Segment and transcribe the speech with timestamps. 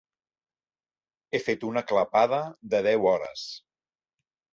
[1.37, 2.39] He fet una clapada
[2.75, 3.45] de deu hores.